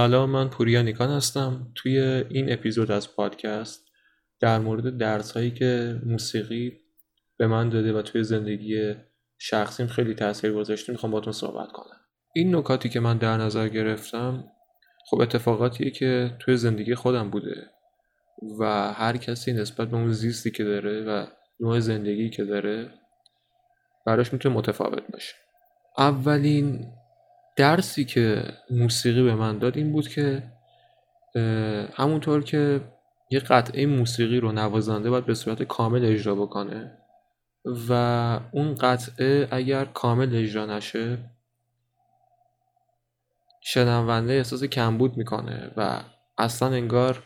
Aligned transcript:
سلام 0.00 0.30
من 0.30 0.48
پوریا 0.48 0.82
نیکان 0.82 1.10
هستم. 1.10 1.72
توی 1.74 1.98
این 2.28 2.52
اپیزود 2.52 2.90
از 2.90 3.16
پادکست 3.16 3.88
در 4.40 4.58
مورد 4.58 4.98
درس 4.98 5.32
هایی 5.32 5.50
که 5.50 6.00
موسیقی 6.06 6.80
به 7.36 7.46
من 7.46 7.68
داده 7.68 7.92
و 7.92 8.02
توی 8.02 8.24
زندگی 8.24 8.94
شخصیم 9.38 9.86
خیلی 9.86 10.14
تاثیر 10.14 10.52
گذاشته 10.52 10.92
می‌خوام 10.92 11.12
باتون 11.12 11.32
صحبت 11.32 11.72
کنم. 11.72 11.96
این 12.34 12.56
نکاتی 12.56 12.88
که 12.88 13.00
من 13.00 13.18
در 13.18 13.36
نظر 13.36 13.68
گرفتم 13.68 14.44
خب 15.10 15.20
اتفاقاتیه 15.20 15.90
که 15.90 16.36
توی 16.38 16.56
زندگی 16.56 16.94
خودم 16.94 17.30
بوده 17.30 17.70
و 18.60 18.92
هر 18.92 19.16
کسی 19.16 19.52
نسبت 19.52 19.88
به 19.88 19.96
اون 19.96 20.12
زیستی 20.12 20.50
که 20.50 20.64
داره 20.64 21.02
و 21.02 21.26
نوع 21.60 21.80
زندگی 21.80 22.30
که 22.30 22.44
داره 22.44 22.90
براش 24.06 24.32
می‌تونه 24.32 24.54
متفاوت 24.54 25.02
باشه. 25.12 25.34
اولین 25.98 26.92
درسی 27.60 28.04
که 28.04 28.44
موسیقی 28.70 29.22
به 29.22 29.34
من 29.34 29.58
داد 29.58 29.76
این 29.76 29.92
بود 29.92 30.08
که 30.08 30.42
همونطور 31.94 32.42
که 32.42 32.80
یه 33.30 33.40
قطعه 33.40 33.86
موسیقی 33.86 34.40
رو 34.40 34.52
نوازنده 34.52 35.10
باید 35.10 35.26
به 35.26 35.34
صورت 35.34 35.62
کامل 35.62 36.04
اجرا 36.04 36.34
بکنه 36.34 36.98
و 37.88 37.92
اون 38.52 38.74
قطعه 38.74 39.48
اگر 39.50 39.84
کامل 39.84 40.36
اجرا 40.36 40.66
نشه 40.66 41.18
شنونده 43.60 44.32
احساس 44.32 44.64
کمبود 44.64 45.16
می‌کنه 45.16 45.70
و 45.76 46.00
اصلا 46.38 46.68
انگار 46.68 47.22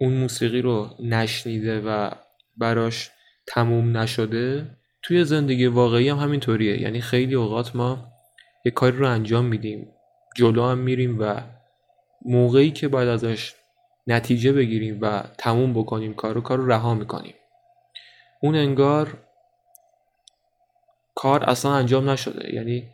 اون 0.00 0.12
موسیقی 0.12 0.62
رو 0.62 0.90
نشنیده 1.02 1.80
و 1.80 2.10
براش 2.56 3.10
تموم 3.46 3.96
نشده 3.96 4.76
توی 5.02 5.24
زندگی 5.24 5.66
واقعی 5.66 6.08
هم 6.08 6.18
همینطوریه. 6.18 6.80
یعنی 6.80 7.00
خیلی 7.00 7.34
اوقات 7.34 7.76
ما 7.76 8.19
یه 8.64 8.72
کاری 8.72 8.96
رو 8.96 9.08
انجام 9.08 9.44
میدیم. 9.44 9.92
جلو 10.36 10.64
هم 10.64 10.78
میریم 10.78 11.20
و 11.20 11.40
موقعی 12.24 12.70
که 12.70 12.88
باید 12.88 13.08
ازش 13.08 13.54
نتیجه 14.06 14.52
بگیریم 14.52 14.98
و 15.00 15.22
تموم 15.38 15.74
بکنیم 15.74 16.14
کار 16.14 16.34
رو 16.34 16.40
کار 16.40 16.58
رو 16.58 16.72
رها 16.72 16.94
می‌کنیم. 16.94 17.34
اون 18.42 18.56
انگار 18.56 19.18
کار 21.14 21.44
اصلا 21.44 21.72
انجام 21.72 22.10
نشده. 22.10 22.54
یعنی 22.54 22.88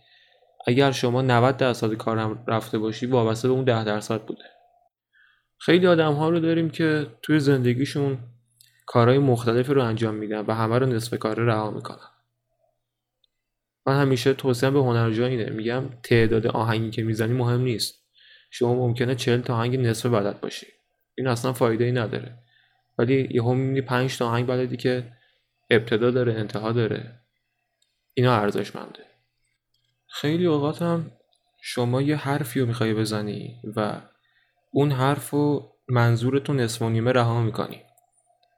اگر 0.67 0.92
شما 0.92 1.22
90 1.22 1.56
درصد 1.56 1.94
کارم 1.94 2.44
رفته 2.47 2.78
باشی 2.78 3.06
وابسته 3.06 3.48
به 3.48 3.55
اون 3.55 3.64
10 3.64 3.84
درصد 3.84 4.20
بوده. 4.20 4.44
خیلی 5.59 5.87
آدم 5.87 6.12
ها 6.12 6.28
رو 6.28 6.41
داریم 6.41 6.70
که 6.70 7.06
توی 7.22 7.41
زندگیشون 7.41 8.19
کارهای 8.87 9.19
مختلفی 9.19 9.75
رو 9.75 9.84
انجام 9.84 10.14
میدن 10.14 10.41
و 10.41 10.55
همه 10.55 10.78
رو 10.78 10.87
نصف 10.87 11.19
کاره 11.19 11.44
رها 11.44 11.70
می‌کنن. 11.70 12.16
من 13.87 14.01
همیشه 14.01 14.34
توصیم 14.34 14.75
به 14.75 14.81
هنرجو 14.81 15.25
اینه. 15.25 15.51
میگم 15.51 15.84
تعداد 16.03 16.47
آهنگی 16.47 16.91
که 16.91 17.03
می‌زنی 17.03 17.33
مهم 17.33 17.61
نیست. 17.61 17.95
شما 18.51 18.75
ممکنه 18.75 19.15
چهل 19.15 19.41
تا 19.41 19.55
آهنگ 19.55 19.77
نصف 19.77 20.06
بلد 20.06 20.41
باشی. 20.41 20.67
این 21.19 21.27
اصلا 21.27 21.53
فایده 21.53 21.84
ای 21.84 21.93
نداره. 21.93 22.39
ولی 22.98 23.28
یهو 23.31 23.55
می‌بینی 23.55 23.81
پنج 23.81 24.19
تا 24.19 24.28
آهنگ 24.28 24.47
بلدی 24.47 24.77
که 24.77 25.12
ابتدا 25.70 26.11
داره 26.11 26.33
انتها 26.33 26.73
داره. 26.73 27.20
اینا 28.15 28.37
ارزشمنده. 28.37 29.01
خیلی 30.09 30.47
اوقات 30.47 30.83
هم 30.83 31.11
شما 31.62 32.03
یه 32.03 32.17
حرفی 32.17 32.61
رو 32.61 32.67
می‌خوای 32.67 32.95
بزنی 32.95 33.61
و 33.77 34.00
اون 34.73 34.93
حرف 34.93 35.31
رو 35.31 35.73
منظورتون 35.89 36.61
نصف 36.61 36.83
و 36.83 36.89
نیمه 36.89 37.12
رها 37.12 37.43
می‌کنی 37.43 37.83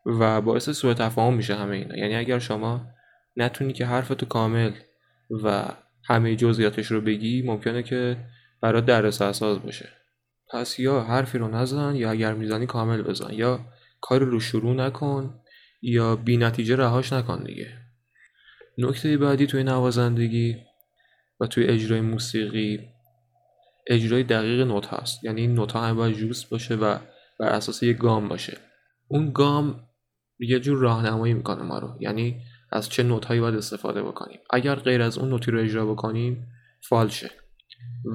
و 0.07 0.41
باعث 0.41 0.71
سوء 0.71 0.95
تفاهم 0.95 1.35
میشه 1.35 1.55
همه 1.55 1.77
اینا. 1.77 1.97
یعنی 1.97 2.17
اگر 2.17 2.39
شما 2.39 2.87
نتونی 3.37 3.73
که 3.73 3.87
حرفتو 3.87 4.27
کامل 4.27 4.73
و 5.45 5.65
همه 6.05 6.37
جزئیاتش 6.37 6.87
رو 6.87 7.01
بگی 7.01 7.43
ممکنه 7.43 7.83
که 7.83 8.17
برات 8.61 8.87
درس 8.87 9.23
اساس 9.23 9.59
باشه. 9.59 9.89
پس 10.51 10.79
یا 10.79 11.01
حرفی 11.01 11.39
رو 11.39 11.49
نزن 11.49 11.97
یا 11.97 12.11
اگر 12.11 12.35
می‌زنی 12.35 12.67
کامل 12.67 13.03
بزن. 13.03 13.33
یا 13.33 13.61
کار 14.01 14.25
رو 14.25 14.41
شروع 14.41 14.75
نکن 14.75 15.41
یا 15.83 16.17
بی 16.17 16.37
نتیجه 16.37 16.77
رهاش 16.77 17.13
نکن 17.13 17.45
دیگه. 17.45 17.73
نکته 18.79 19.17
بعدی 19.17 19.47
توی 19.47 19.65
نوازندگی 19.65 20.57
و 21.41 21.47
توی 21.47 21.65
اجرای 21.65 22.01
موسیقی 22.01 22.89
اجرای 23.87 24.23
دقیق 24.23 24.67
نوت 24.67 24.87
هست 24.87 25.25
یعنی 25.25 25.41
این 25.41 25.55
نوت 25.55 25.73
ها 25.73 25.87
هم 25.87 25.97
باید 25.97 26.17
جوست 26.17 26.51
باشه 26.51 26.75
و 26.75 26.99
بر 27.41 27.49
اساس 27.49 27.83
یه 27.83 27.93
گام 27.93 28.29
باشه. 28.29 28.57
اون 29.09 29.33
گام 29.33 29.81
یه 30.39 30.61
جور 30.61 30.79
راهنمایی 30.79 31.35
می‌کنه 31.35 31.63
ما 31.63 31.79
رو. 31.79 31.97
یعنی 32.01 32.43
از 32.71 32.89
چه 32.89 33.03
نوتهایی 33.03 33.41
باید 33.41 33.55
استفاده 33.55 34.03
بکنیم. 34.03 34.39
اگر 34.51 34.75
غیر 34.75 35.03
از 35.03 35.19
اون 35.19 35.29
نوتی 35.29 35.51
رو 35.51 35.61
اجرا 35.61 35.87
بکنیم 35.87 36.47
فالشه 36.81 37.31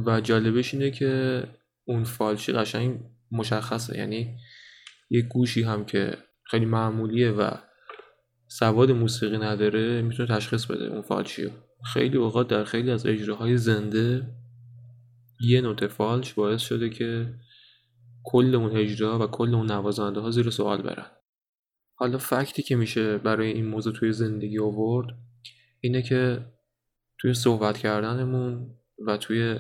و 0.06 0.22
جالبش 0.22 0.74
اینه 0.74 0.92
که 0.92 1.44
اون 1.86 2.04
فالشی 2.04 2.52
قشنگ 2.52 3.00
مشخصه. 3.32 3.98
یعنی 3.98 4.38
یه 5.10 5.22
گوشی 5.22 5.64
هم 5.64 5.86
که 5.86 6.18
خیلی 6.44 6.66
معمولیه 6.66 7.32
و 7.32 7.52
سواد 8.48 8.92
موسیقی 8.92 9.38
نداره 9.38 10.02
می‌تونه 10.02 10.36
تشخیص 10.36 10.66
بده 10.66 10.86
اون 10.86 11.02
فالشی 11.02 11.44
رو 11.44 11.52
خیلی 11.94 12.18
اوقات 12.18 12.48
در 12.48 12.64
خیلی 12.64 12.92
از 12.92 13.06
اجراهای 13.06 13.58
زنده 13.58 14.28
یه 15.40 15.62
نوت 15.62 15.88
فالش 15.88 16.34
باعث 16.34 16.62
شده 16.62 16.90
که 16.90 17.34
کل 18.24 18.56
اون 18.56 18.78
اجرا 18.78 19.20
و 19.20 19.28
کل 19.28 19.56
اون 19.56 19.72
نوازنده 19.72 20.20
ها 20.20 20.32
زیر 20.32 20.50
سوال 20.50 20.82
برن. 20.82 21.06
حالا 22.04 22.18
فکتی 22.18 22.64
که 22.64 22.76
میشه 22.76 23.18
برای 23.18 23.52
این 23.52 23.66
موضوع 23.66 23.94
توی 23.94 24.14
زندگی 24.14 24.60
آورد 24.60 25.08
اینه 25.80 26.02
که 26.02 26.46
توی 27.20 27.34
صحبت 27.34 27.78
کردنمون 27.78 28.76
و 29.08 29.18
توی 29.18 29.60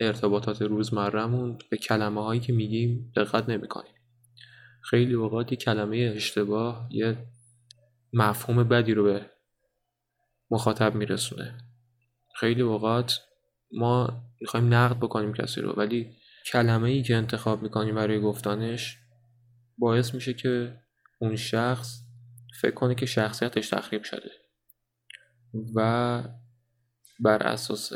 ارتباطات 0.00 0.62
روزمرهمون 0.62 1.58
به 1.70 1.76
کلمه 1.76 2.24
هایی 2.24 2.40
که 2.40 2.52
میگیم 2.52 3.12
دقت 3.16 3.48
نمی‌کنیم. 3.48 3.92
خیلی 4.90 5.14
اوقات 5.14 5.52
یه 5.52 5.58
کلمه 5.58 6.12
اشتباه 6.16 6.88
یه 6.90 7.16
مفهوم 8.12 8.64
بدی 8.64 8.94
رو 8.94 9.04
به 9.04 9.26
مخاطب 10.50 10.94
میرسونه. 10.94 11.58
خیلی 12.40 12.62
اوقات 12.62 13.20
ما 13.72 14.22
می‌خوایم 14.40 14.74
نقد 14.74 14.96
بکنیم 14.96 15.34
کسی 15.34 15.60
رو 15.60 15.72
ولی 15.72 16.10
کلمه 16.52 16.90
ای 16.90 17.02
که 17.02 17.16
انتخاب 17.16 17.62
می‌کنیم 17.62 17.94
برای 17.94 18.20
گفتنش 18.20 18.98
باعث 19.78 20.14
میشه 20.14 20.34
که 20.34 20.83
اون 21.18 21.36
شخص 21.36 22.00
فکر 22.60 22.74
کنه 22.74 22.94
که 22.94 23.06
شخصیتش 23.06 23.68
تخریب 23.68 24.02
شده 24.02 24.30
و 25.74 26.22
بر 27.20 27.42
اساس 27.42 27.92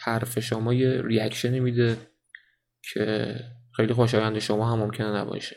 حرف 0.00 0.38
شما 0.38 0.74
یه 0.74 1.02
ریاکشنی 1.02 1.60
میده 1.60 1.96
که 2.92 3.34
خیلی 3.76 3.92
خوشایند 3.92 4.38
شما 4.38 4.72
هم 4.72 4.78
ممکنه 4.78 5.16
نباشه. 5.16 5.56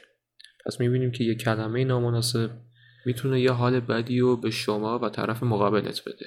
پس 0.66 0.80
می‌بینیم 0.80 1.12
که 1.12 1.24
یه 1.24 1.36
کلمه 1.36 1.84
نامناسب 1.84 2.52
می‌تونه 3.06 3.42
یه 3.42 3.52
حال 3.52 3.80
بدی 3.80 4.20
رو 4.20 4.38
به 4.38 4.52
شما 4.52 5.00
و 5.00 5.10
طرف 5.10 5.44
مقابلت 5.44 6.02
بده. 6.02 6.26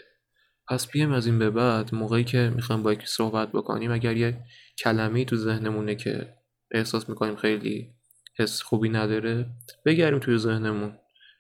پس 0.69 0.91
بیایم 0.91 1.13
از 1.13 1.27
این 1.27 1.39
به 1.39 1.51
بعد 1.51 1.95
موقعی 1.95 2.25
که 2.25 2.53
می‌خوایم 2.55 2.83
با 2.83 2.93
یکی 2.93 3.07
صحبت 3.07 3.53
بکنیم 3.53 3.93
اگر 3.93 4.17
یه 4.17 4.45
کلمه 4.79 5.25
تو 5.25 5.37
ذهنمونه 5.37 5.95
که 5.95 6.35
احساس 6.71 7.09
می‌کنیم 7.09 7.37
خیلی 7.37 7.96
حس 8.39 8.63
خوبی 8.63 8.89
نداره 8.89 9.47
بگریم 9.85 10.19
توی 10.19 10.39
ذهنمون. 10.39 10.93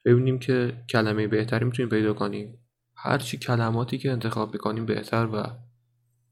ببینیم 0.05 0.39
که 0.39 0.85
کلمه 0.91 1.27
بهتری 1.27 1.65
می‌تونیم 1.65 1.91
پیدا 1.91 2.13
کنیم. 2.13 2.59
هرچی 2.97 3.37
کلماتی 3.37 3.99
که 3.99 4.11
انتخاب 4.13 4.55
بکنیم 4.55 4.87
بهتر 4.87 5.29
و 5.33 5.45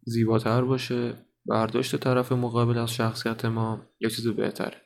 زیباتر 0.04 0.62
باشه. 0.62 1.14
برداشت 1.46 1.96
طرف 1.96 2.32
مقابل 2.32 2.78
از 2.78 2.94
شخصیت 2.94 3.44
ما 3.44 3.86
یه 4.00 4.10
چیز 4.10 4.28
بهتره. 4.28 4.76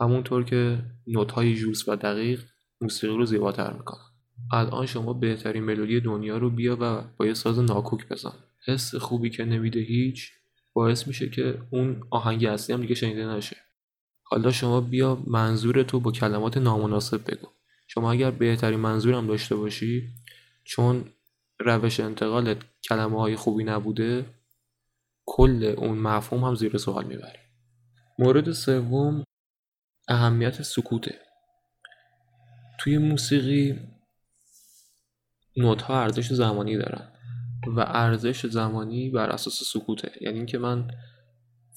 همونطور 0.00 0.44
که 0.44 0.78
نوت 1.06 1.32
های 1.32 1.54
جوس 1.54 1.88
و 1.88 1.96
دقیق 1.96 2.44
موسیقی 2.80 3.16
رو 3.16 3.24
زیباتر 3.26 3.72
می‌کنن. 3.72 4.04
الان 4.52 4.86
شما 4.86 5.12
بهترین 5.12 5.64
ملودی 5.64 6.00
دنیا 6.00 6.38
رو 6.38 6.50
بیا 6.50 6.76
و 6.80 7.02
با 7.16 7.26
یه 7.26 7.34
ساز 7.34 7.58
ناکوک 7.58 8.08
بزن. 8.08 8.34
حس 8.66 8.94
خوبی 8.94 9.30
که 9.30 9.44
نمیده 9.44 9.80
هیچ 9.80 10.32
باعث 10.72 11.06
میشه 11.06 11.30
که 11.30 11.58
اون 11.70 12.00
آهنگ 12.10 12.44
اصلی 12.44 12.74
هم 12.74 12.80
دیگه 12.80 12.94
شنیده 12.94 13.26
نشه. 13.26 13.56
حالا 14.30 14.50
شما 14.50 14.80
بیا 14.80 15.22
منظور 15.26 15.82
تو 15.82 16.00
با 16.00 16.12
کلمات 16.12 16.56
نامناسب 16.56 17.30
بگو. 17.30 17.48
شما 17.86 18.12
اگر 18.12 18.30
بهترین 18.30 18.80
منظورم 18.80 19.26
داشته 19.26 19.56
باشی 19.56 20.08
چون 20.64 21.04
روش 21.60 22.00
انتقال 22.00 22.54
کلمه 22.88 23.20
های 23.20 23.36
خوبی 23.36 23.64
نبوده 23.64 24.26
کل 25.26 25.74
اون 25.78 25.98
مفهوم 25.98 26.44
هم 26.44 26.54
زیر 26.54 26.78
سوال 26.78 27.04
می‌بری. 27.04 27.38
مورد 28.18 28.52
سوم 28.52 29.24
اهمیت 30.08 30.62
سکوته. 30.62 31.14
توی 32.78 32.98
موسیقی 32.98 33.80
نوت 35.56 35.82
ها 35.82 36.02
ارزش 36.02 36.32
زمانی 36.32 36.76
دارن 36.76 37.12
و 37.66 37.80
ارزش 37.80 38.46
زمانی 38.46 39.10
بر 39.10 39.30
اساس 39.30 39.62
سکوته. 39.72 40.12
یعنی 40.20 40.36
اینکه 40.36 40.58
من 40.58 40.90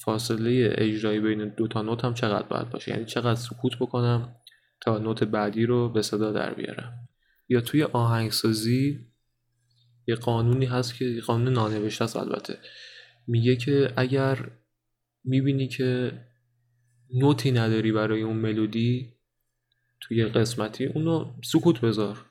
فاصله 0.03 0.75
اجرایی 0.77 1.19
بین 1.19 1.49
دو 1.49 1.67
تا 1.67 1.81
نوت 1.81 2.05
هم 2.05 2.13
چقدر 2.13 2.47
باید 2.47 2.69
باشه؟ 2.69 2.91
یعنی 2.91 3.05
چقدر 3.05 3.35
سکوت 3.35 3.75
بکنم 3.75 4.35
تا 4.81 4.97
نوت 4.97 5.23
بعدی 5.23 5.65
رو 5.65 5.89
به 5.89 6.01
صدا 6.01 6.31
در 6.31 6.53
بیارم؟ 6.53 7.09
یا 7.49 7.61
توی 7.61 7.83
آهنگسازی 7.83 8.99
یه 10.07 10.15
قانونی 10.15 10.65
هست 10.65 10.95
که 10.95 11.21
قانون 11.27 11.53
نانوشته 11.53 12.03
است 12.03 12.17
البته. 12.17 12.57
میگه 13.27 13.55
که 13.55 13.93
اگر 13.97 14.51
می‌بینی 15.23 15.67
که 15.67 16.11
نوتی 17.13 17.51
نداری 17.51 17.91
برای 17.91 18.21
اون 18.21 18.37
ملودی 18.37 19.13
توی 20.01 20.25
قسمتی 20.25 20.85
اونو 20.85 21.33
سکوت 21.43 21.81
بذار. 21.81 22.25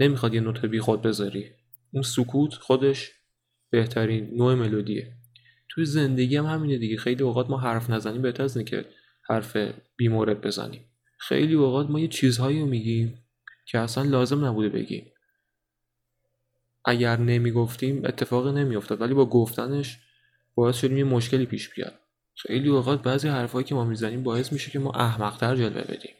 نمی‌خواد 0.00 0.34
یه 0.34 0.40
نوت 0.40 0.66
بی 0.66 0.80
خود 0.80 1.02
بذاری. 1.02 1.50
اون 1.92 2.02
سکوت 2.02 2.54
خودش 2.54 3.12
بهترین 3.70 4.36
نوع 4.36 4.54
ملودیه. 4.54 5.21
توی 5.74 5.84
زندگی 5.84 6.36
هم 6.36 6.46
همینه 6.46 6.78
دیگه. 6.78 6.96
خیلی 6.96 7.22
اوقات 7.22 7.50
ما 7.50 7.58
حرف 7.58 7.90
نزنیم 7.90 8.22
بهتر 8.22 8.42
از 8.42 8.58
که 8.58 8.84
حرف 9.28 9.56
بیمورد 9.96 10.40
بزنیم. 10.40 10.84
خیلی 11.18 11.54
اوقات 11.54 11.90
ما 11.90 12.00
یه 12.00 12.08
چیزهایی 12.08 12.60
رو 12.60 12.66
میگیم 12.66 13.18
که 13.66 13.78
اصلا 13.78 14.04
لازم 14.04 14.44
نبوده 14.44 14.68
بگیم. 14.68 15.12
اگر 16.84 17.16
نمی‌گفتیم 17.16 18.04
اتفاق 18.04 18.48
نمیافتاد. 18.48 19.00
ولی 19.00 19.14
با 19.14 19.26
گفتنش 19.26 19.98
باعث 20.54 20.76
شدیم 20.76 20.98
یه 20.98 21.04
مشکلی 21.04 21.46
پیش 21.46 21.74
بیاد. 21.74 21.94
خیلی 22.34 22.68
اوقات 22.68 23.02
بعضی 23.02 23.28
حرفهایی 23.28 23.64
که 23.64 23.74
ما 23.74 23.84
می‌زنیم 23.84 24.22
باعث 24.22 24.52
میشه 24.52 24.70
که 24.70 24.78
ما 24.78 24.90
احمقتر 24.90 25.56
جلوه 25.56 25.82
بدیم 25.82 26.12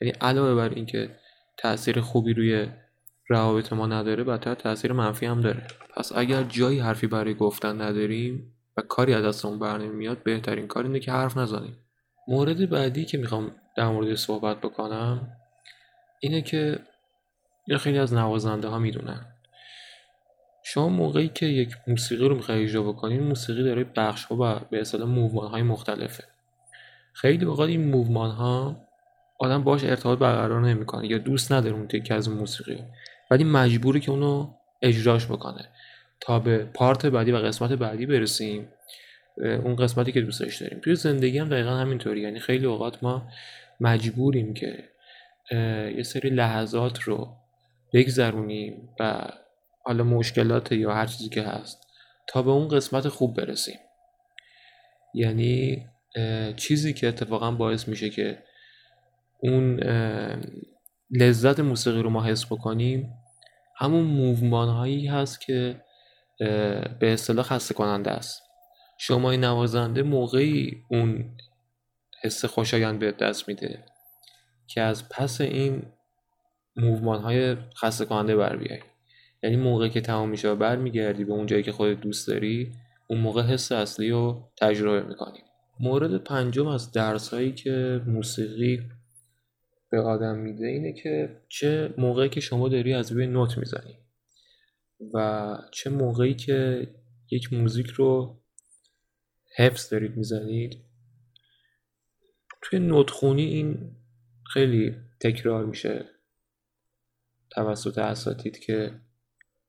یعنی 0.00 0.14
علاوه 0.20 0.54
بر 0.54 0.74
اینکه 0.74 1.16
تاثیر 1.58 2.00
خوبی 2.00 2.32
روی 2.32 2.68
روابط 3.28 3.72
ما 3.72 3.86
نداره 3.86 4.24
بدتر 4.24 4.54
تاثیر 4.54 4.92
منفی 4.92 5.26
هم 5.26 5.40
داره. 5.40 5.66
پس 5.96 6.12
اگر 6.14 6.42
جایی 6.42 6.78
حرفی 6.78 7.06
برای 7.06 7.34
گفتن 7.34 7.80
نداریم 7.80 8.54
و 8.78 8.80
کاری 8.80 9.14
از 9.14 9.24
دستمون 9.24 9.58
بر 9.58 9.78
نمیاد 9.78 10.22
بهترین 10.22 10.66
کار 10.66 10.84
اینه 10.84 11.00
که 11.00 11.12
حرف 11.12 11.36
نزنیم. 11.36 11.76
مورد 12.28 12.70
بعدی 12.70 13.04
که 13.04 13.18
می‌خوام 13.18 13.50
در 13.76 13.88
مورد 13.88 14.14
صحبت 14.14 14.60
بکنم 14.60 15.32
اینه 16.20 16.42
که 16.42 16.78
خیلی 17.78 17.98
از 17.98 18.14
نوازنده 18.14 18.68
ها 18.68 18.78
می‌دونن. 18.78 19.26
شما 20.62 20.88
موقعی 20.88 21.28
که 21.28 21.46
یک 21.46 21.76
موسیقی 21.86 22.28
رو 22.28 22.34
می‌خوای 22.34 22.62
اجرا 22.62 22.82
بکنین 22.82 23.22
موسیقی 23.22 23.62
داره 23.62 23.84
بخش 23.84 24.24
ها 24.24 24.36
و 24.40 24.60
به 24.70 24.80
اصطلاح 24.80 25.08
موومان 25.08 25.50
های 25.50 25.62
مختلفه. 25.62 26.24
خیلی 27.12 27.44
اوقات 27.44 27.68
این 27.68 27.90
موومان 27.90 28.30
ها 28.30 28.76
آدم 29.38 29.64
باش 29.64 29.84
ارتباط 29.84 30.18
برقرار 30.18 30.60
نمی‌کنه 30.60 31.06
یا 31.06 31.18
دوست 31.18 31.52
نداره 31.52 31.74
اون 31.74 31.88
تیکه 31.88 32.14
از 32.14 32.28
موسیقی 32.28 32.84
ولی 33.30 33.44
مجبوره 33.44 34.00
که 34.00 34.10
اونو 34.10 34.54
اجراش 34.82 35.26
بکنه. 35.26 35.68
تا 36.20 36.38
به 36.38 36.64
پارت 36.64 37.06
بعدی 37.06 37.32
و 37.32 37.36
قسمت 37.36 37.72
بعدی 37.72 38.06
برسیم. 38.06 38.68
اون 39.36 39.76
قسمتی 39.76 40.12
که 40.12 40.20
دوستش 40.20 40.62
داریم. 40.62 40.78
توی 40.80 40.94
زندگی 40.94 41.38
هم 41.38 41.48
دقیقا 41.48 41.70
همینطوری. 41.70 42.20
یعنی 42.20 42.40
خیلی 42.40 42.66
اوقات 42.66 43.02
ما 43.02 43.28
مجبوریم 43.80 44.54
که 44.54 44.88
یه 45.96 46.02
سری 46.02 46.30
لحظات 46.30 47.00
رو 47.00 47.36
بگذرونیم 47.92 48.88
و 49.00 49.28
حالا 49.84 50.04
مشکلات 50.04 50.72
یا 50.72 50.94
هر 50.94 51.06
چیزی 51.06 51.28
که 51.28 51.42
هست 51.42 51.86
تا 52.26 52.42
به 52.42 52.50
اون 52.50 52.68
قسمت 52.68 53.08
خوب 53.08 53.36
برسیم. 53.36 53.78
یعنی 55.14 55.86
چیزی 56.56 56.92
که 56.92 57.08
اتفاقا 57.08 57.50
باعث 57.50 57.88
میشه 57.88 58.10
که 58.10 58.38
اون 59.38 59.80
لذت 61.10 61.60
موسیقی 61.60 62.02
رو 62.02 62.10
ما 62.10 62.24
حس 62.24 62.46
بکنیم 62.46 63.14
همون 63.76 64.04
موومان 64.04 64.68
هایی 64.68 65.06
هست 65.06 65.40
که 65.40 65.80
به 66.38 67.12
اصطلاح 67.12 67.44
خسته 67.44 67.74
کننده 67.74 68.10
است. 68.10 68.42
شما 68.98 69.30
این 69.30 69.44
نوازنده 69.44 70.02
موقعی 70.02 70.82
اون 70.88 71.24
حس 72.22 72.44
خوشایند 72.44 72.98
به 72.98 73.12
دست 73.12 73.48
میده 73.48 73.84
که 74.66 74.80
از 74.80 75.08
پس 75.08 75.40
این 75.40 75.82
موومان 76.76 77.20
های 77.20 77.56
خسته 77.76 78.04
کننده 78.04 78.36
بر 78.36 78.56
بیای. 78.56 78.80
یعنی 79.42 79.56
موقعی 79.56 79.90
که 79.90 80.00
تمام 80.00 80.28
میشه 80.28 80.48
و 80.48 80.56
برمیگردی 80.56 81.24
به 81.24 81.32
اون 81.32 81.46
جایی 81.46 81.62
که 81.62 81.72
خودت 81.72 82.00
دوست 82.00 82.28
داری 82.28 82.72
اون 83.06 83.20
موقع 83.20 83.42
حس 83.42 83.72
اصلی 83.72 84.10
رو 84.10 84.50
تجربه 84.60 85.08
می‌کنی. 85.08 85.38
مورد 85.80 86.16
پنجم 86.24 86.66
از 86.66 86.92
درس 86.92 87.28
هایی 87.28 87.52
که 87.52 88.00
موسیقی 88.06 88.80
به 89.90 90.00
آدم 90.00 90.36
میده 90.36 90.66
اینه 90.66 90.92
که 90.92 91.36
چه 91.48 91.94
موقعی 91.98 92.28
که 92.28 92.40
شما 92.40 92.68
داری 92.68 92.94
از 92.94 93.12
روی 93.12 93.26
نوت 93.26 93.58
می‌زنی. 93.58 93.98
و 95.14 95.58
چه 95.72 95.90
موقعی 95.90 96.34
که 96.34 96.88
یک 97.30 97.52
موزیک 97.52 97.86
رو 97.86 98.40
حفظ 99.56 99.88
دارید 99.92 100.16
می‌زنید. 100.16 100.84
توی 102.62 102.78
نوتخونی 102.78 103.44
این 103.44 103.96
خیلی 104.52 104.94
تکرار 105.20 105.64
میشه 105.64 106.04
توسط 107.50 107.98
اساتید 107.98 108.58
که 108.58 109.00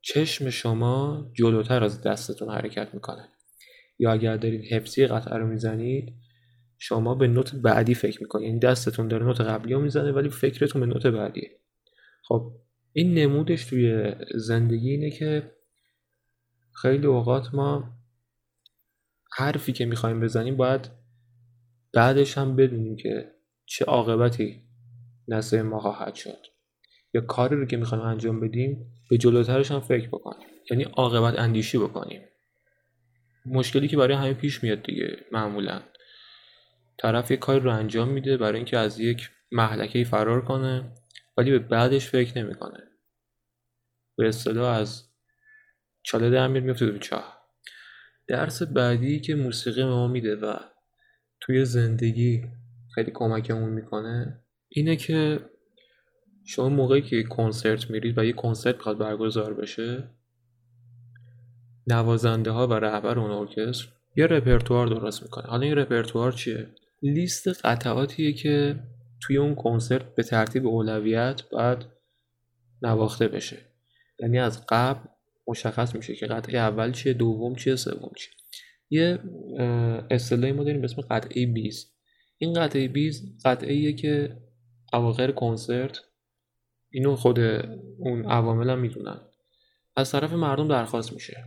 چشم 0.02 0.50
شما 0.50 1.26
جلوتر 1.34 1.84
از 1.84 2.02
دستتون 2.02 2.50
حرکت 2.50 2.94
می‌کنه. 2.94 3.30
یا 4.00 4.12
اگر 4.12 4.38
دارید 4.38 4.74
حفظی 4.74 5.08
قطعه 5.08 5.38
رو 5.38 5.48
می‌زنید 5.48 6.14
شما 6.78 7.16
به 7.16 7.28
نوت 7.28 7.56
بعدی 7.56 7.94
فکر 7.94 8.22
می‌کنید. 8.22 8.48
یعنی 8.48 8.60
دستتون 8.60 9.08
داره 9.08 9.26
نوت 9.26 9.42
قبلی 9.42 9.74
رو 9.74 9.82
می‌زنه 9.82 10.12
ولی 10.12 10.30
فکرتون 10.30 10.80
به 10.82 10.88
نوت 10.88 11.08
بعدیه. 11.08 11.60
خب 12.24 12.56
این 12.94 13.14
نمودش 13.14 13.66
توی 13.66 14.16
زندگی 14.36 14.90
اینه 14.90 15.12
که 15.12 15.52
خیلی 16.82 17.08
اوقات 17.08 17.54
ما 17.54 18.00
حرفی 19.38 19.72
که 19.72 19.86
می‌خوایم 19.86 20.20
بزنیم 20.20 20.58
باید 20.58 20.90
بعدش 21.94 22.38
هم 22.38 22.56
بدونیم 22.56 22.96
که 22.96 23.32
چه 23.66 23.86
عاقبتی 23.86 24.62
نصیب 25.28 25.60
ما 25.60 25.80
خواهد 25.80 26.16
شد. 26.16 26.46
یا 27.14 27.22
کاری 27.22 27.56
رو 27.56 27.66
که 27.66 27.78
می‌خوایم 27.78 28.04
انجام 28.04 28.40
بدیم 28.40 28.92
به 29.10 29.18
جلوترش 29.18 29.72
هم 29.72 29.80
فکر 29.80 30.08
بکنیم. 30.08 30.48
یعنی 30.72 30.84
عاقبت 30.84 31.40
اندیشی 31.40 31.78
بکنیم. 31.78 32.22
مشکلی 33.46 33.88
که 33.88 33.98
برای 33.98 34.18
همه 34.18 34.34
پیش 34.34 34.64
میاد 34.64 34.84
دیگه 34.84 35.18
معمولا. 35.32 35.82
طرف 36.98 37.32
یه 37.32 37.38
کاری 37.38 37.60
رو 37.60 37.74
انجام 37.74 38.10
میده 38.10 38.38
برای 38.38 38.56
اینکه 38.56 38.78
از 38.78 39.00
یک 39.00 39.30
محلکه 39.52 40.04
فرار 40.04 40.46
کنه. 40.46 40.92
ولی 41.40 41.52
به 41.52 41.60
بعدش 41.60 42.10
فکر 42.10 42.38
نمی‌کنه. 42.38 42.84
به 44.18 44.28
اصطلاح 44.28 44.78
از 44.78 45.04
چاله 46.04 46.30
در 46.30 46.48
میفته 46.48 46.86
به 46.86 47.00
چاه. 47.00 47.42
درس 48.28 48.64
بعدی 48.64 49.20
که 49.20 49.36
موسیقی 49.36 49.84
ما 49.84 50.08
میده 50.08 50.36
و 50.36 50.60
توی 51.42 51.66
زندگی 51.66 52.44
خیلی 52.96 53.12
کمکمون 53.12 53.70
می‌کنه 53.70 54.40
اینه 54.70 54.96
که 54.96 55.40
شما 56.46 56.70
موقعی 56.70 57.02
که 57.02 57.24
کنسرت 57.24 57.90
میرید 57.90 58.18
و 58.18 58.26
یه 58.26 58.34
کنسرت 58.34 58.78
بخواد 58.78 58.98
برگزار 58.98 59.54
بشه 59.54 60.10
نوازنده 61.88 62.52
ها 62.52 62.68
و 62.68 62.74
رهبر 62.74 63.20
اون 63.20 63.32
ارکستر 63.32 63.88
یه 64.16 64.28
رپرتوار 64.28 64.88
درست 64.88 65.24
می‌کنه. 65.24 65.46
حالا 65.46 65.62
این 65.62 65.76
رپرتوار 65.76 66.32
چیه؟ 66.32 66.68
لیست 67.04 67.66
قطعاتیه 67.66 68.34
که 68.34 68.80
توی 69.22 69.38
اون 69.38 69.56
کنسرت 69.56 70.16
به 70.16 70.24
ترتیب 70.24 70.68
اولویت 70.68 71.42
باید 71.52 71.78
نواخته 72.82 73.28
بشه. 73.28 73.58
یعنی 74.20 74.40
از 74.40 74.66
قبل 74.70 75.10
مشخص 75.48 75.96
میشه 75.96 76.16
که 76.16 76.26
قطعه 76.26 76.60
اول 76.60 76.92
چیه 76.92 77.14
دوم 77.14 77.56
چیه 77.56 77.76
سوم 77.76 78.12
چیه. 78.16 78.34
یه 78.90 79.20
اصطلاحی 80.12 80.54
ما 80.54 80.64
داریم 80.64 80.82
به 80.82 80.86
اسم 80.86 81.02
قطعه 81.02 81.46
بیز. 81.46 81.92
این 82.38 82.54
قطعه 82.54 82.88
بیز 82.88 83.38
قطعه 83.46 83.94
که 83.94 84.38
اواخر 84.94 85.32
کنسرت 85.32 86.00
اینو 86.92 87.16
خود 87.16 87.40
اون 88.00 88.26
عوامل 88.26 88.70
هم 88.70 88.80
می‌دونن. 88.80 89.20
از 89.96 90.12
طرف 90.12 90.34
مردم 90.34 90.68
درخواست 90.68 91.14
میشه 91.14 91.44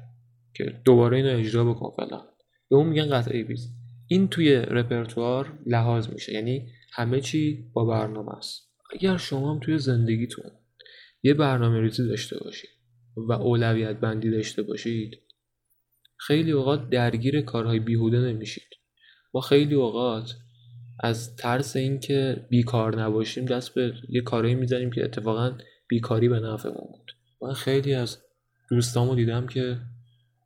که 0.54 0.80
دوباره 0.84 1.16
اینو 1.16 1.38
اجرا 1.38 1.64
بکن 1.64 1.90
فلان. 1.90 2.24
به 2.70 2.76
اون 2.76 2.86
میگن 2.86 3.18
قطعه 3.18 3.44
بیز. 3.44 3.68
این 4.06 4.28
توی 4.28 4.56
رپرتوار 4.56 5.58
لحاظ 5.66 6.08
میشه. 6.08 6.32
یعنی 6.32 6.68
همه 6.92 7.20
چی 7.20 7.70
با 7.72 7.84
برنامه 7.84 8.32
است. 8.36 8.72
اگر 8.94 9.16
شما 9.16 9.54
هم 9.54 9.60
توی 9.60 9.78
زندگیتون 9.78 10.50
یه 11.22 11.34
برنامه 11.34 11.80
ریزی 11.80 12.08
داشته 12.08 12.38
باشید 12.44 12.70
و 13.16 13.32
اولویت 13.32 14.00
بندی 14.00 14.30
داشته 14.30 14.62
باشید 14.62 15.18
خیلی 16.16 16.52
اوقات 16.52 16.90
درگیر 16.90 17.40
کارهای 17.40 17.78
بیهوده 17.78 18.18
نمیشید. 18.18 18.68
ما 19.34 19.40
خیلی 19.40 19.74
اوقات 19.74 20.34
از 21.00 21.36
ترس 21.36 21.76
اینکه 21.76 22.46
بیکار 22.50 23.02
نباشیم 23.02 23.44
دست 23.44 23.74
به 23.74 23.94
یه 24.08 24.20
کارایی 24.20 24.54
می‌زنیم 24.54 24.90
که 24.90 25.04
اتفاقا 25.04 25.58
بیکاری 25.88 26.28
به 26.28 26.40
نفعمون 26.40 26.88
بود. 26.92 27.12
من 27.42 27.52
خیلی 27.52 27.94
از 27.94 28.18
دوستامو 28.70 29.14
دیدم 29.14 29.46
که 29.46 29.78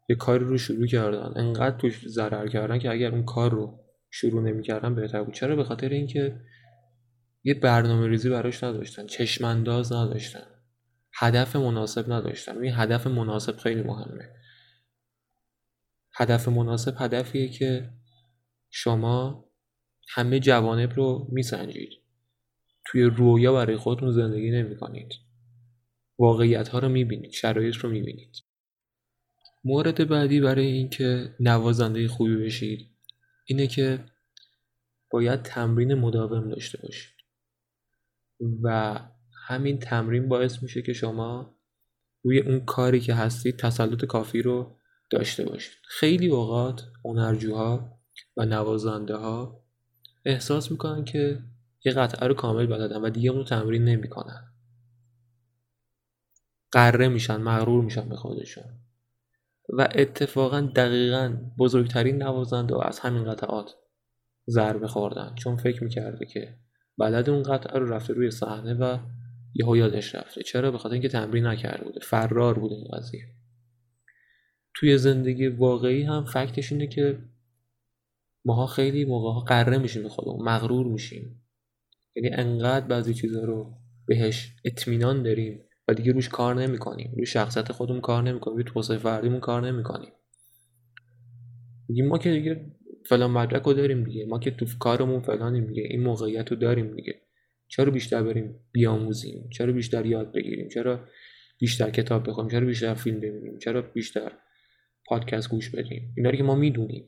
یه 0.08 0.16
کاری 0.16 0.44
رو 0.44 0.58
شروع 0.58 0.86
کردن. 0.86 1.32
انقدر 1.36 1.76
توش 1.76 2.08
ضرر 2.08 2.48
کردن 2.48 2.78
که 2.78 2.90
اگر 2.90 3.10
اون 3.10 3.24
کار 3.24 3.50
رو 3.50 3.85
شروع 4.20 4.42
نمی‌کردن 4.42 4.94
بهتر 4.94 5.23
بود. 5.23 5.35
چرا؟ 5.35 5.56
به 5.56 5.64
خاطر 5.64 5.88
اینکه 5.88 6.40
یه 7.44 7.54
برنامه 7.54 8.08
ریزی 8.08 8.30
براش 8.30 8.64
نداشتن. 8.64 9.06
چشمانداز 9.06 9.92
نداشتن. 9.92 10.46
هدف 11.14 11.56
مناسب 11.56 12.12
نداشتن. 12.12 12.58
این 12.58 12.73
هدف 12.75 13.06
مناسب 13.06 13.56
خیلی 13.56 13.82
مهمه. 13.82 14.32
هدف 16.14 16.49
مناسب 16.49 16.94
هدفیه 16.99 17.49
که 17.49 17.90
شما 18.70 19.44
همه 20.08 20.40
جوانب 20.40 20.92
رو 20.92 21.28
میسنجید. 21.32 21.90
توی 22.85 23.02
رویا 23.02 23.52
برای 23.52 23.76
خودتون 23.76 24.12
زندگی 24.12 24.50
نمی 24.50 24.76
کنید 24.76 25.12
واقعیت 26.18 26.68
ها 26.68 26.78
رو 26.78 26.88
می‌بینید. 26.88 27.30
شرایط 27.30 27.76
رو 27.76 27.90
می‌بینید. 27.90 28.37
مورد 29.64 30.08
بعدی 30.08 30.40
برای 30.40 30.66
اینکه 30.66 31.35
نوازنده 31.40 32.08
خوبی 32.08 32.37
بشید 32.37 32.95
اینه 33.46 33.66
که 33.66 34.04
باید 35.10 35.42
تمرین 35.42 35.94
مداوم 35.94 36.48
داشته 36.48 36.78
باشید 36.82 37.16
و 38.62 39.00
همین 39.46 39.78
تمرین 39.78 40.28
باعث 40.28 40.62
میشه 40.62 40.82
که 40.82 40.92
شما 40.92 41.56
روی 42.22 42.38
اون 42.40 42.64
کاری 42.64 43.00
که 43.00 43.14
هستید 43.14 43.56
تسلط 43.56 44.04
کافی 44.04 44.42
رو 44.42 44.76
داشته 45.10 45.44
باشید 45.44 45.78
خیلی 45.88 46.26
اوقات 46.26 46.84
هنرجوها 47.04 48.00
و 48.36 48.44
نوازنده 48.44 49.16
ها 49.16 49.64
احساس 50.24 50.70
می‌کنن 50.70 51.04
که 51.04 51.42
یه 51.84 51.92
قطعه 51.92 52.28
رو 52.28 52.34
کامل 52.34 52.66
بلدن 52.66 52.96
و 52.96 53.10
دیگه 53.10 53.30
اون 53.30 53.44
تمرین 53.44 53.84
نمی‌کنن. 53.84 54.52
قره 56.72 57.08
میشن 57.08 57.36
مغرور 57.36 57.84
میشن 57.84 58.08
به 58.08 58.16
خودشون. 58.16 58.85
و 59.68 59.88
اتفاقا 59.94 60.61
دقیقا 60.61 61.37
بزرگترین 61.58 62.23
نوازنده 62.23 62.87
از 62.87 62.99
همین 62.99 63.25
قطعات 63.25 63.75
ضربه 64.49 64.88
خوردن. 64.88 65.35
چون 65.35 65.56
فکر 65.56 65.85
می‌کرده 65.85 66.26
که 66.26 66.54
بلد 66.99 67.30
اون 67.30 67.42
قطعه 67.42 67.78
رو 67.78 67.92
رفته 67.92 68.12
روی 68.12 68.30
صحنه 68.30 68.75
و 68.75 68.99
یهو 69.54 69.76
یادش 69.76 70.14
رفته. 70.14 70.42
چرا؟ 70.42 70.70
به 70.70 70.78
خاطر 70.78 70.92
اینکه 70.92 71.08
تمرین 71.08 71.46
نکرده 71.46 71.85
بوده. 71.85 72.00
فرار 72.00 72.58
بوده 72.58 72.75
این 72.75 72.88
قضیه. 72.92 73.25
توی 74.75 74.99
زندگی 74.99 75.46
واقعی 75.46 76.02
هم 76.02 76.25
فکتش 76.25 76.73
اینه 76.73 76.87
که 76.87 77.18
ماها 78.44 78.66
خیلی 78.66 79.04
موقع 79.04 79.32
ها 79.32 79.40
قره 79.40 79.78
میشیم 79.78 80.02
به 80.02 80.08
خودمون 80.08 80.49
مغرور 80.49 80.87
میشیم. 80.87 81.42
یعنی 82.16 82.30
انقدر 82.32 82.87
بعضی 82.87 83.14
چیزا 83.14 83.44
رو 83.44 83.75
بهش 84.06 84.56
اطمینان 84.64 85.23
داریم 85.23 85.61
و 85.88 85.94
دیگه 85.94 86.12
روش 86.12 86.28
کار 86.28 86.54
نمی‌کنیم. 86.54 87.12
روی 87.16 87.26
شخصیت 87.26 87.72
خودمون 87.72 88.00
کار 88.00 88.22
نمی‌کنیم. 88.22 88.56
روی 88.56 88.64
توسعه 88.64 88.98
فردیمون 88.98 89.40
کار 89.40 89.66
نمی‌کنیم. 89.66 90.12
میگیم 91.88 92.06
ما 92.06 92.18
که 92.18 92.30
دیگه 92.30 92.66
فلان 93.08 93.30
مدرک 93.30 93.62
رو 93.62 93.72
داریم 93.72 94.04
دیگه. 94.04 94.26
ما 94.26 94.38
که 94.38 94.50
تو 94.50 94.66
کارمون 94.80 95.20
فلانیم 95.20 95.66
دیگه. 95.66 95.82
این 95.82 96.02
موقعیت 96.02 96.50
رو 96.50 96.56
داریم 96.56 96.96
دیگه. 96.96 97.14
چرا 97.68 97.90
بیشتر 97.90 98.22
بریم 98.22 98.54
بیاموزیم؟ 98.72 99.48
چرا 99.50 99.72
بیشتر 99.72 100.06
یاد 100.06 100.32
بگیریم؟ 100.32 100.68
چرا 100.68 101.00
بیشتر 101.58 101.90
کتاب 101.90 102.28
بخونیم؟ 102.28 102.50
چرا 102.50 102.66
بیشتر 102.66 102.94
فیلم 102.94 103.20
ببینیم؟ 103.20 103.58
چرا 103.58 103.82
بیشتر 103.82 104.32
پادکست 105.06 105.50
گوش 105.50 105.70
بدیم؟ 105.70 106.14
اینا 106.16 106.32
که 106.32 106.42
ما 106.42 106.54
می‌دونیم. 106.54 107.04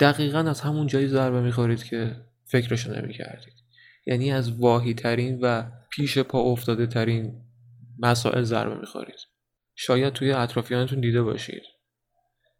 دقیقا 0.00 0.38
از 0.38 0.60
همون 0.60 0.86
جایی 0.86 1.06
ضربه 1.06 1.40
می‌خورید 1.40 1.82
که 1.84 2.16
فکرشو 2.44 2.94
نمی‌کردید. 2.94 3.54
یعنی 4.06 4.32
از 4.32 4.60
واهی 4.60 4.94
ترین 4.94 5.38
و 5.42 5.70
پیش 5.90 6.18
پا 6.18 6.40
افتاده 6.40 6.86
ترین 6.86 7.32
مسائل 8.02 8.42
ضربه 8.42 8.80
می‌خورید. 8.80 9.18
شاید 9.74 10.12
توی 10.12 10.32
اطرافیانتون 10.32 11.00
دیده 11.00 11.22
باشید. 11.22 11.62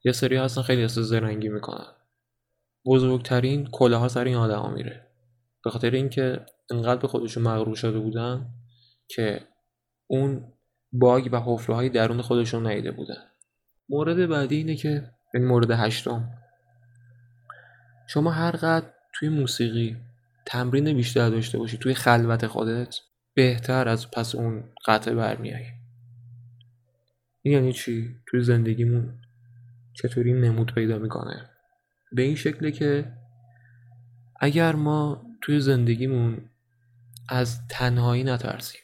یه 0.05 0.13
سری 0.13 0.37
هستن 0.37 0.63
خیلی 0.63 0.83
احساس 0.83 1.05
زرنگی 1.05 1.49
می‌کنن. 1.49 1.87
بزرگترین 2.87 3.69
کله 3.73 3.97
ها 3.97 4.09
سر 4.09 4.25
این 4.25 4.37
آدما 4.37 4.71
میره. 4.71 5.07
به 5.65 5.71
خاطر 5.71 5.91
اینکه 5.91 6.47
انقدر 6.71 7.01
به 7.01 7.09
خودشون 7.09 7.43
مغرور 7.43 7.77
شده 7.77 7.99
بودن 7.99 8.47
که 9.09 9.41
اون 10.07 10.53
باگ 10.93 11.29
و 11.33 11.41
حفره 11.41 11.89
درون 11.89 12.23
خودشون 12.23 12.67
نیده 12.67 12.91
بودن. 12.91 13.25
مورد 13.89 14.29
بعدی 14.29 14.57
اینه 14.57 14.77
که 14.77 15.11
این 15.35 15.47
مورد 15.47 15.71
هشتم. 15.71 16.31
شما 18.09 18.31
هر 18.31 18.51
قد 18.51 18.95
توی 19.15 19.29
موسیقی 19.29 19.97
تمرین 20.47 20.93
بیشتر 20.93 21.31
داشته 21.31 21.59
باشی 21.59 21.79
توی 21.79 21.95
خلوت 21.95 22.47
خودت 22.47 23.01
بهتر 23.35 23.89
از 23.89 24.11
پس 24.11 24.35
اون 24.35 24.65
قطعه 24.87 25.15
برمیایی 25.15 25.67
این 27.43 27.55
یعنی 27.55 27.73
چی؟ 27.73 28.17
توی 28.27 28.43
زندگیمون 28.43 29.21
چطوری 29.95 30.33
نمود 30.33 30.75
پیدا 30.75 30.99
می‌کنه؟ 30.99 31.51
به 32.13 32.23
این 32.23 32.35
شکله 32.35 32.73
که 32.73 33.13
اگر 34.41 34.73
ما 34.75 35.27
توی 35.43 35.61
زندگیمون 35.61 36.51
از 37.29 37.67
تنهایی 37.69 38.25
نترسیم. 38.25 38.81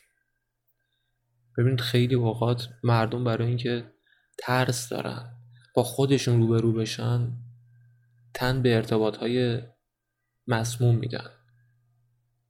ببینید 1.59 1.81
خیلی 1.81 2.15
اوقات 2.15 2.69
مردم 2.83 3.25
برای 3.25 3.49
اینکه 3.49 3.85
ترس 4.39 4.89
دارن 4.89 5.33
با 5.75 5.83
خودشون 5.83 6.41
روبرو 6.41 6.73
بشن 6.73 7.33
تن 8.35 8.63
به 8.63 8.77
ارتباط 8.77 9.17
های 9.17 9.63
مسموم 10.47 10.97
میدن. 10.97 11.31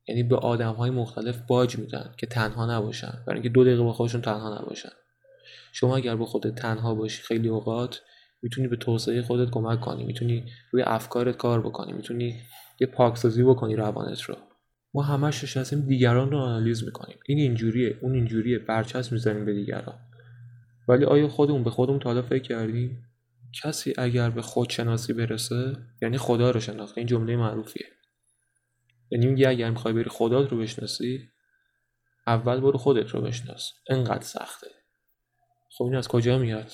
یعنی 0.09 0.23
به 0.23 0.37
آدم 0.37 0.73
های 0.73 0.91
مختلف 0.91 1.41
باج 1.49 1.79
میدن 1.79 2.15
که 2.17 2.27
تنها 2.27 2.77
نباشن 2.77 3.13
برای 3.27 3.35
اینکه 3.35 3.49
دو 3.49 3.65
دقیقه 3.65 3.83
با 3.83 3.93
خودشون 3.93 4.21
تنها 4.21 4.59
نباشن. 4.59 4.93
شما 5.73 5.97
اگر 5.97 6.17
با 6.17 6.25
خودت 6.25 6.55
تنها 6.55 6.95
باشی 6.95 7.23
خیلی 7.23 7.49
اوقات 7.49 8.01
می‌تونی 8.43 8.69
به 8.69 8.77
توسعه 8.77 9.23
خودت 9.23 9.51
کمک 9.51 9.81
کنی 9.81 10.05
می‌تونی 10.05 10.45
روی 10.71 10.83
افکارت 10.83 11.37
کار 11.37 11.61
بکنی 11.61 11.93
می‌تونی 11.93 12.43
یه 12.81 12.87
پاکسازی 12.87 13.45
بکنی 13.45 13.77
روانت 13.77 14.23
رو. 14.23 14.37
ما 14.95 15.03
همش 15.03 15.45
نشستیم 15.45 15.81
دیگران 15.81 16.31
رو 16.31 16.39
آنالیز 16.39 16.85
می‌کنیم. 16.85 17.17
این 17.27 17.39
اینجوریه 17.39 17.99
اون 18.01 18.15
اینجوریه 18.15 18.59
برچسب 18.59 19.13
می‌زنیم 19.13 19.45
به 19.45 19.53
دیگران. 19.53 19.99
ولی 20.89 21.05
آیا 21.05 21.29
خودمون 21.29 21.65
به 21.65 21.71
خودمون 21.71 21.99
تا 21.99 22.23
فکر 22.23 22.43
کردیم؟ 22.43 23.03
کسی 23.63 23.95
اگر 23.99 24.31
به 24.31 24.43
خودشناسی 24.43 25.13
برسه 25.13 25.77
یعنی 26.03 26.19
خدا 26.19 26.51
رو 26.51 26.61
شناخته. 26.61 26.99
این 26.99 27.07
جمله 27.07 27.37
معروفیه. 27.37 27.87
یعنی 29.11 29.27
میگه 29.27 29.49
اگر 29.49 29.71
می‌خوای 29.71 29.95
بری 29.95 30.11
خدا 30.11 30.41
رو 30.41 30.59
بشناسی 30.59 31.29
اول 32.27 32.61
برو 32.61 32.79
خودت 32.79 33.11
رو 33.11 33.21
بشناس. 33.21 33.73
انقدر 33.91 34.25
سخته. 34.25 34.67
خب 35.79 35.85
این 35.85 35.95
از 35.95 36.09
کجا 36.09 36.39
میاد؟ 36.39 36.73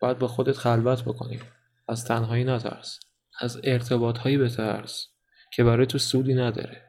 باید 0.00 0.18
با 0.18 0.28
خودت 0.28 0.56
خلوت 0.56 1.04
بکنی. 1.04 1.40
از 1.88 2.04
تنهایی 2.04 2.44
نترس. 2.44 3.00
از 3.40 3.60
ارتباط 3.64 4.18
هایی 4.18 4.38
بترس 4.38 5.06
که 5.52 5.64
برای 5.64 5.86
تو 5.86 5.98
سودی 5.98 6.34
نداره. 6.34 6.88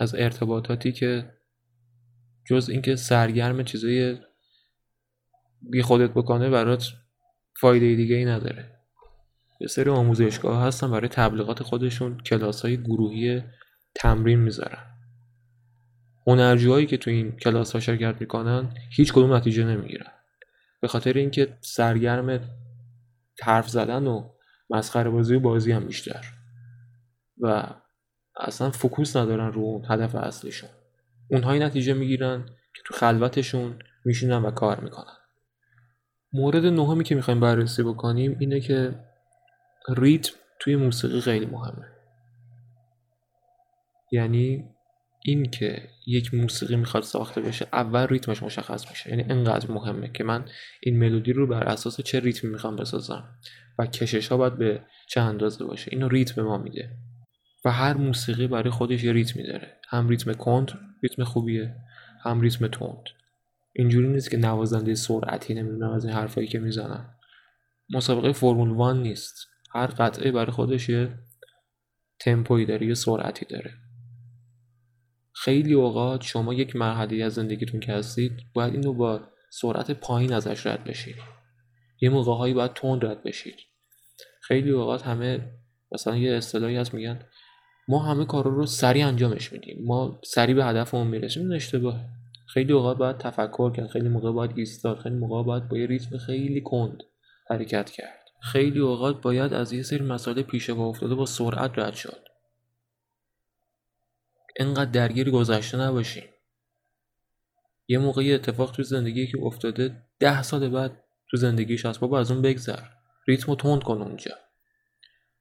از 0.00 0.14
ارتباطاتی 0.14 0.92
که 0.92 1.34
جز 2.46 2.68
اینکه 2.68 2.96
سرگرم 2.96 3.64
چیزای 3.64 4.18
بی 5.60 5.82
خودت 5.82 6.10
بکنه 6.10 6.50
برات 6.50 6.88
فایده 7.60 7.94
دیگه 7.94 8.16
ای 8.16 8.24
نداره. 8.24 8.83
یه 9.64 9.68
سری 9.68 9.90
آموزشگاه 9.90 10.62
هستن 10.62 10.90
برای 10.90 11.08
تبلیغات 11.08 11.62
خودشون 11.62 12.18
کلاس 12.18 12.62
های 12.62 12.76
گروهی 12.76 13.42
تمرین 13.94 14.38
می‌ذارن. 14.38 14.78
هنرجوهایی 16.26 16.86
که 16.86 16.96
تو 16.96 17.10
این 17.10 17.32
کلاس 17.32 17.72
ها 17.72 17.80
شرکت 17.80 18.20
می‌کنن 18.20 18.74
هیچ 18.90 19.12
کدوم 19.12 19.32
نتیجه 19.32 19.64
نمی‌گیرن. 19.64 20.10
به 20.80 20.88
خاطر 20.88 21.12
اینکه 21.12 21.58
سرگرم 21.60 22.40
حرف 23.42 23.68
زدن 23.68 24.06
و 24.06 24.30
مسخره 24.70 25.10
بازی 25.10 25.34
و 25.34 25.40
بازی 25.40 25.72
هم 25.72 25.86
بیشتر. 25.86 26.24
و 27.40 27.66
اصلا 28.36 28.70
فکوس 28.70 29.16
ندارن 29.16 29.52
رو 29.52 29.60
اون 29.60 29.84
هدف 29.88 30.14
اصلیشون. 30.14 30.70
اونهایی 31.30 31.60
نتیجه 31.60 31.94
می‌گیرن 31.94 32.46
که 32.46 32.82
تو 32.84 32.94
خلوتشون 32.94 33.78
میشینن 34.04 34.42
و 34.42 34.50
کار 34.50 34.80
می‌کنن. 34.80 35.16
مورد 36.32 36.66
نهمی 36.66 37.04
که 37.04 37.14
می‌خوایم 37.14 37.40
بررسی 37.40 37.82
بکنیم 37.82 38.36
اینه 38.40 38.60
که 38.60 38.94
ریتم 39.88 40.32
توی 40.58 40.76
موسیقی 40.76 41.20
خیلی 41.20 41.46
مهمه. 41.46 41.86
یعنی 44.12 44.64
این 45.24 45.50
که 45.50 45.88
یک 46.06 46.34
موسیقی 46.34 46.76
می‌خواد 46.76 47.02
ساخته 47.02 47.40
بشه 47.40 47.66
اول 47.72 48.06
ریتمش 48.06 48.42
مشخص 48.42 48.90
میشه. 48.90 49.10
یعنی 49.10 49.22
انقدر 49.22 49.70
مهمه 49.70 50.10
که 50.12 50.24
من 50.24 50.44
این 50.82 50.98
ملودی 50.98 51.32
رو 51.32 51.46
بر 51.46 51.62
اساس 51.62 52.00
چه 52.00 52.20
ریتمی 52.20 52.50
می‌خوام 52.50 52.76
بسازم 52.76 53.24
و 53.78 53.86
کشش 53.86 54.28
ها 54.28 54.36
باید 54.36 54.58
به 54.58 54.82
چه 55.08 55.20
اندازه 55.20 55.64
باشه. 55.64 55.88
اینو 55.92 56.08
ریتم 56.08 56.42
ما 56.42 56.58
میده 56.58 56.90
و 57.64 57.72
هر 57.72 57.94
موسیقی 57.94 58.46
برای 58.46 58.70
خودش 58.70 59.04
یه 59.04 59.12
ریتمی 59.12 59.46
داره. 59.46 59.76
هم 59.88 60.08
ریتم 60.08 60.32
کند 60.32 60.72
ریتم 61.02 61.24
خوبیه 61.24 61.76
هم 62.22 62.40
ریتم 62.40 62.66
تند. 62.66 63.04
اینجوری 63.72 64.08
نیست 64.08 64.30
که 64.30 64.36
نوازنده 64.36 64.94
سرعتی 64.94 65.54
نمی‌دونم 65.54 65.90
از 65.90 66.04
این 66.04 66.14
حرفایی 66.14 66.46
که 66.46 66.58
می‌زنن. 66.58 67.14
مسابقه 67.90 68.32
فرمول 68.32 68.70
وان 68.70 69.02
نیست. 69.02 69.34
هر 69.74 69.86
قطعه 69.86 70.32
برای 70.32 70.52
خودش 70.52 70.88
یه 70.88 71.18
تمپوی 72.20 72.66
داره 72.66 72.86
یه 72.86 72.94
سرعتی 72.94 73.46
داره. 73.46 73.70
خیلی 75.32 75.74
اوقات 75.74 76.22
شما 76.22 76.54
یک 76.54 76.76
مرحله 76.76 77.24
از 77.24 77.34
زندگیتون 77.34 77.80
که 77.80 77.92
هستید 77.92 78.32
باید 78.54 78.74
اینو 78.74 78.92
با 78.92 79.20
سرعت 79.50 79.90
پایین 79.90 80.32
ازش 80.32 80.66
رد 80.66 80.84
بشید. 80.84 81.16
یه 82.00 82.10
موقع 82.10 82.32
هایی 82.32 82.54
باید 82.54 82.72
تند 82.72 83.04
رد 83.04 83.22
بشید. 83.22 83.56
خیلی 84.42 84.70
اوقات 84.70 85.02
همه 85.02 85.50
مثلا 85.92 86.16
یه 86.16 86.32
اصطلاحی 86.32 86.76
هست 86.76 86.94
میگن 86.94 87.20
ما 87.88 87.98
همه 87.98 88.24
کارا 88.24 88.50
رو 88.50 88.66
سریع 88.66 89.06
انجامش 89.06 89.52
میدیم. 89.52 89.76
ما 89.86 90.20
سریع 90.24 90.54
به 90.54 90.64
هدفمون 90.64 91.06
می‌رسیم 91.06 91.42
این 91.42 91.52
اشتباهه. 91.52 92.04
خیلی 92.48 92.72
اوقات 92.72 92.98
باید 92.98 93.18
تفکر 93.18 93.72
کرد 93.72 93.86
خیلی 93.86 94.08
موقع 94.08 94.32
باید 94.32 94.52
ایستاد 94.56 94.98
خیلی 94.98 95.14
موقع 95.14 95.42
باید 95.42 95.68
با 95.68 95.78
یه 95.78 95.86
ریتم 95.86 96.18
خیلی 96.18 96.60
کند 96.60 97.02
حرکت 97.50 97.90
کرد. 97.90 98.23
خیلی 98.52 98.78
اوقات 98.78 99.22
باید 99.22 99.52
از 99.54 99.72
یه 99.72 99.82
سری 99.82 100.04
مسائل 100.04 100.42
پیش 100.42 100.70
با 100.70 100.84
افتاده 100.84 101.14
با 101.14 101.26
سرعت 101.26 101.78
رد 101.78 101.94
شد. 101.94 102.28
انقدر 104.56 104.90
درگیر 104.90 105.30
گذشته 105.30 105.78
نباشیم. 105.78 106.24
یه 107.88 107.98
موقعی 107.98 108.34
اتفاق 108.34 108.70
تو 108.72 108.82
زندگی 108.82 109.26
که 109.26 109.38
افتاده 109.38 110.02
ده 110.18 110.42
سال 110.42 110.68
بعد 110.68 111.04
تو 111.30 111.36
زندگیش 111.36 111.86
هست. 111.86 112.00
بابا 112.00 112.20
از 112.20 112.30
اون 112.30 112.42
بگذر. 112.42 112.82
ریتم 113.28 113.54
تند 113.54 113.82
کن 113.82 114.02
اونجا. 114.02 114.34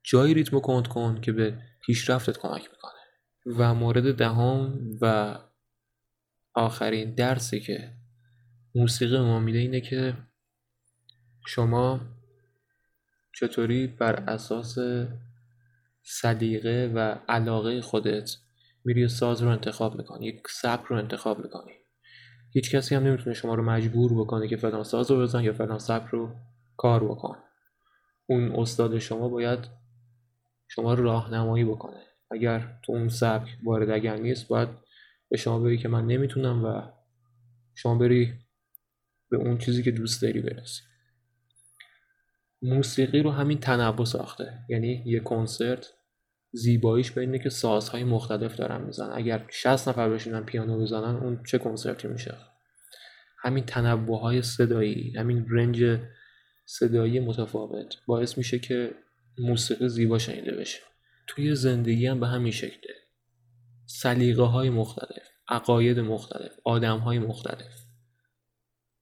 جایی 0.03 0.33
ریتم 0.33 0.59
کند 0.59 0.87
کن 0.87 1.21
که 1.21 1.31
به 1.31 1.57
پیشرفتت 1.85 2.37
کمک 2.37 2.69
می‌کنه. 2.71 3.01
و 3.57 3.73
مورد 3.73 4.15
دهم 4.15 4.79
و 5.01 5.35
آخرین 6.53 7.15
درسی 7.15 7.59
که 7.59 7.93
موسیقی 8.75 9.19
ما 9.19 9.39
میده 9.39 9.59
اینه 9.59 9.81
که 9.81 10.17
شما 11.47 12.01
چطوری 13.39 13.87
بر 13.87 14.15
اساس 14.15 14.77
سلیقه 16.03 16.91
و 16.95 17.15
علاقه 17.29 17.81
خودت 17.81 18.31
میری 18.85 19.07
ساز 19.07 19.41
رو 19.41 19.49
انتخاب 19.49 19.95
می‌کنی 19.97 20.25
یک 20.25 20.41
سبک 20.49 20.85
رو 20.85 20.97
انتخاب 20.97 21.43
می‌کنی؟ 21.43 21.73
هیچ 22.53 22.75
کسی 22.75 22.95
هم 22.95 23.03
نمی‌تونه 23.03 23.33
شما 23.33 23.55
رو 23.55 23.63
مجبور 23.63 24.13
بکنه 24.13 24.47
که 24.47 24.57
فلان 24.57 24.83
ساز 24.83 25.11
رو 25.11 25.19
بزن 25.19 25.43
یا 25.43 25.53
فلان 25.53 25.79
سبک 25.79 26.09
رو 26.09 26.35
کار 26.77 27.03
بکن. 27.03 27.37
اون 28.25 28.55
استاد 28.55 28.97
شما 28.97 29.29
باید 29.29 29.59
شما 30.67 30.93
رو 30.93 31.03
راهنمایی 31.03 31.65
بکنه. 31.65 32.01
اگر 32.31 32.79
تو 32.85 32.91
اون 32.91 33.09
سبک 33.09 33.57
وارد 33.63 33.89
اگر 33.89 34.15
نیست 34.17 34.47
باید 34.47 34.69
به 35.29 35.37
شما 35.37 35.59
بگی 35.59 35.77
که 35.77 35.87
من 35.87 36.05
نمی‌تونم 36.05 36.65
و 36.65 36.81
شما 37.75 37.95
بری 37.95 38.33
به 39.29 39.37
اون 39.37 39.57
چیزی 39.57 39.83
که 39.83 39.91
دوست 39.91 40.21
داری 40.21 40.41
برسی. 40.41 40.81
موسیقی 42.63 43.21
رو 43.21 43.31
همین 43.31 43.59
تنوع 43.59 44.05
ساخته. 44.05 44.59
یعنی 44.69 45.03
یه 45.05 45.19
کنسرت 45.19 45.93
زیباییش 46.51 47.11
به 47.11 47.21
اینه 47.21 47.39
که 47.39 47.49
سازهای 47.49 48.03
مختلف 48.03 48.55
دارن 48.55 48.81
می‌زنن. 48.81 49.11
اگر 49.13 49.45
60 49.49 49.89
نفر 49.89 50.09
بشینن 50.09 50.43
پیانو 50.43 50.81
بزنن 50.81 51.15
اون 51.15 51.43
چه 51.43 51.57
کنسرتی 51.57 52.07
میشه؟ 52.07 52.35
همین 53.43 53.65
تنوع 53.65 54.19
های 54.21 54.41
صدایی 54.41 55.13
همین 55.17 55.45
رنج 55.49 55.99
صدایی 56.65 57.19
متفاوت 57.19 57.95
باعث 58.07 58.37
میشه 58.37 58.59
که 58.59 58.91
موسیقی 59.37 59.89
زیبا 59.89 60.17
شنیده 60.17 60.51
بشه. 60.51 60.79
توی 61.27 61.55
زندگی 61.55 62.07
هم 62.07 62.19
به 62.19 62.27
همین 62.27 62.51
شکله. 62.51 62.93
سلیقه 63.85 64.43
های 64.43 64.69
مختلف 64.69 65.27
عقاید 65.47 65.99
مختلف 65.99 66.51
آدم 66.63 66.97
های 66.97 67.19
مختلف. 67.19 67.83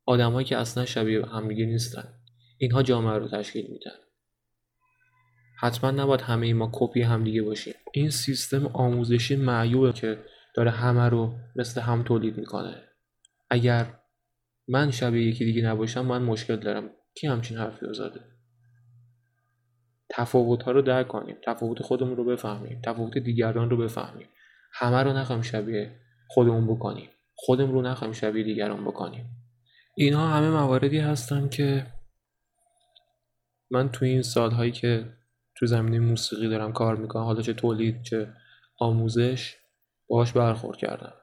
آدمهایی 0.06 0.46
که 0.46 0.58
اصلا 0.58 0.86
شبیه 0.86 1.26
همدیگه 1.26 1.66
نیستن. 1.66 2.21
اینها 2.62 2.84
جامعه 2.84 3.18
رو 3.18 3.28
تشکیل 3.28 3.68
میدن. 3.72 3.96
حتما 5.60 5.92
نباید 5.92 6.22
همه 6.22 6.54
ما 6.54 6.70
کپی 6.74 7.02
همدیگه 7.02 7.42
باشیم. 7.42 7.74
این 7.94 8.10
سیستم 8.10 8.68
آموزشی 8.68 9.36
معیوبه 9.36 9.94
که 9.94 10.20
داره 10.56 10.72
همه 10.72 11.10
رو 11.10 11.34
مثل 11.56 11.82
هم 11.82 12.04
تولید 12.04 12.38
می‌کنه. 12.38 12.84
اگر 13.50 14.00
من 14.68 14.92
شبیه 14.92 15.28
یکی 15.28 15.46
دیگه 15.46 15.62
نباشم 15.62 16.06
من 16.06 16.22
مشکل 16.22 16.56
دارم. 16.56 16.90
کی 17.16 17.28
همچین 17.28 17.58
حرفی 17.58 17.86
رو 17.86 17.94
زده؟ 17.94 18.22
تفاوت 20.10 20.64
ها 20.64 20.72
رو 20.72 20.82
درک 20.82 21.08
کنیم. 21.08 21.36
تفاوت 21.46 21.82
خودمون 21.82 22.18
رو 22.18 22.26
بفهمیم. 22.26 22.82
تفاوت 22.86 23.18
دیگران 23.18 23.70
رو 23.70 23.78
بفهمیم. 23.78 24.28
همه 24.74 25.04
رو 25.04 25.14
نخواهیم 25.14 25.44
شبیه 25.44 25.92
خودمون 26.28 26.68
بکنیم. 26.68 27.10
خودمون 27.36 27.74
رو 27.74 27.82
نخواهیم 27.82 28.14
شبیه 28.14 28.44
دیگران 28.44 28.86
بکنیم. 28.86 29.26
اینها 29.98 30.28
همه 30.28 30.50
مواردی 30.50 31.00
هستن 31.00 31.50
که 31.50 31.86
من 33.72 33.90
توی 33.90 34.10
این 34.10 34.22
سالهایی 34.22 34.72
که 34.72 35.14
تو 35.56 35.66
زمینه 35.66 36.00
موسیقی 36.00 36.50
دارم 36.50 36.74
کار 36.74 36.96
می‌کنم 36.96 37.24
حالا 37.24 37.42
چه 37.42 37.54
تولید 37.54 38.04
چه 38.04 38.34
آموزش 38.80 39.56
باهاش 40.08 40.32
برخورد 40.32 40.78
کردم. 40.78 41.14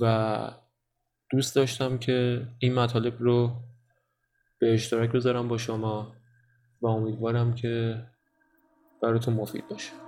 و 0.00 0.50
دوست 1.30 1.56
داشتم 1.56 1.98
که 1.98 2.46
این 2.58 2.74
مطالب 2.74 3.14
رو 3.18 3.52
به 4.58 4.74
اشتراک 4.74 5.12
بذارم 5.12 5.48
با 5.48 5.58
شما 5.58 6.16
و 6.80 6.86
امیدوارم 6.86 7.54
که 7.54 8.04
براتون 9.02 9.34
مفید 9.34 9.68
باشه. 9.68 10.05